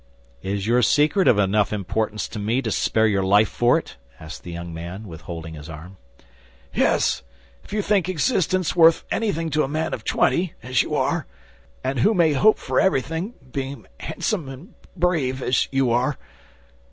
"Is 0.41 0.65
your 0.65 0.81
secret 0.81 1.27
of 1.27 1.37
enough 1.37 1.71
importance 1.71 2.27
to 2.29 2.39
me 2.39 2.63
to 2.63 2.71
spare 2.71 3.05
your 3.05 3.21
life 3.21 3.49
for 3.49 3.77
it?" 3.77 3.97
asked 4.19 4.41
the 4.41 4.51
young 4.51 4.73
man, 4.73 5.07
withholding 5.07 5.53
his 5.53 5.69
arm. 5.69 5.97
"Yes; 6.73 7.21
if 7.63 7.71
you 7.71 7.83
think 7.83 8.09
existence 8.09 8.75
worth 8.75 9.03
anything 9.11 9.51
to 9.51 9.61
a 9.63 9.67
man 9.67 9.93
of 9.93 10.03
twenty, 10.03 10.55
as 10.63 10.81
you 10.81 10.95
are, 10.95 11.27
and 11.83 11.99
who 11.99 12.15
may 12.15 12.33
hope 12.33 12.57
for 12.57 12.79
everything, 12.79 13.35
being 13.51 13.85
handsome 13.99 14.49
and 14.49 14.73
brave, 14.97 15.43
as 15.43 15.67
you 15.71 15.91
are." 15.91 16.17